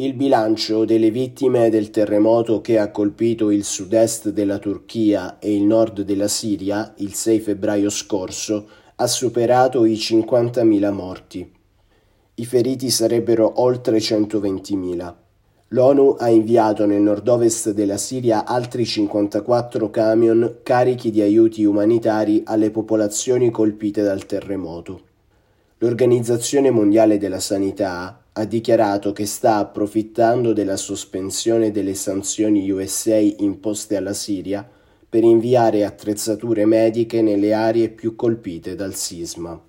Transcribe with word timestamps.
Il 0.00 0.14
bilancio 0.14 0.86
delle 0.86 1.10
vittime 1.10 1.68
del 1.68 1.90
terremoto 1.90 2.62
che 2.62 2.78
ha 2.78 2.90
colpito 2.90 3.50
il 3.50 3.64
sud-est 3.64 4.30
della 4.30 4.56
Turchia 4.56 5.38
e 5.38 5.54
il 5.54 5.64
nord 5.64 6.00
della 6.00 6.26
Siria 6.26 6.94
il 7.00 7.12
6 7.12 7.40
febbraio 7.40 7.90
scorso 7.90 8.66
ha 8.94 9.06
superato 9.06 9.84
i 9.84 9.92
50.000 9.92 10.90
morti. 10.90 11.52
I 12.36 12.44
feriti 12.46 12.88
sarebbero 12.88 13.60
oltre 13.60 13.98
120.000. 13.98 15.14
L'ONU 15.68 16.16
ha 16.18 16.30
inviato 16.30 16.86
nel 16.86 17.02
nord-ovest 17.02 17.72
della 17.72 17.98
Siria 17.98 18.46
altri 18.46 18.86
54 18.86 19.90
camion 19.90 20.60
carichi 20.62 21.10
di 21.10 21.20
aiuti 21.20 21.62
umanitari 21.64 22.40
alle 22.46 22.70
popolazioni 22.70 23.50
colpite 23.50 24.02
dal 24.02 24.24
terremoto. 24.24 25.02
L'Organizzazione 25.76 26.70
Mondiale 26.70 27.18
della 27.18 27.40
Sanità 27.40 28.20
ha 28.40 28.44
dichiarato 28.44 29.12
che 29.12 29.26
sta 29.26 29.56
approfittando 29.56 30.52
della 30.52 30.76
sospensione 30.76 31.70
delle 31.70 31.94
sanzioni 31.94 32.70
USA 32.70 33.18
imposte 33.18 33.96
alla 33.96 34.14
Siria 34.14 34.68
per 35.08 35.24
inviare 35.24 35.84
attrezzature 35.84 36.64
mediche 36.64 37.20
nelle 37.20 37.52
aree 37.52 37.90
più 37.90 38.14
colpite 38.14 38.74
dal 38.74 38.94
sisma. 38.94 39.60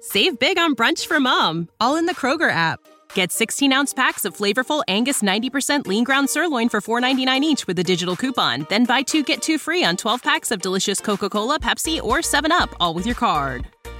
Save 0.00 0.36
big 0.38 0.56
on 0.58 0.74
brunch 0.74 1.06
for 1.06 1.20
mom, 1.20 1.68
all 1.78 1.96
in 1.96 2.06
the 2.06 2.14
Kroger 2.14 2.50
app. 2.50 2.80
Get 3.14 3.32
16 3.32 3.72
ounce 3.72 3.92
packs 3.92 4.24
of 4.24 4.36
flavorful 4.36 4.82
Angus 4.88 5.22
90% 5.22 5.86
lean 5.86 6.04
ground 6.04 6.28
sirloin 6.28 6.68
for 6.68 6.80
$4.99 6.80 7.40
each 7.42 7.66
with 7.66 7.78
a 7.78 7.84
digital 7.84 8.16
coupon. 8.16 8.66
Then 8.68 8.84
buy 8.84 9.02
two 9.02 9.22
get 9.22 9.42
two 9.42 9.58
free 9.58 9.84
on 9.84 9.96
12 9.96 10.22
packs 10.22 10.50
of 10.50 10.60
delicious 10.60 11.00
Coca 11.00 11.28
Cola, 11.28 11.58
Pepsi, 11.58 12.02
or 12.02 12.18
7UP, 12.18 12.72
all 12.80 12.94
with 12.94 13.06
your 13.06 13.16
card. 13.16 13.66